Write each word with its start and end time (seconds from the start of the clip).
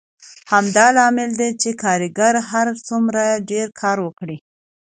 همدا 0.51 0.85
لامل 0.95 1.31
دی 1.39 1.49
چې 1.61 1.69
کارګر 1.83 2.33
هر 2.51 2.67
څومره 2.87 3.23
ډېر 3.49 3.67
کار 3.81 3.97
وکړي 4.05 4.37